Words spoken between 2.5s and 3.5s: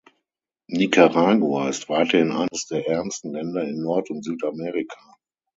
der ärmsten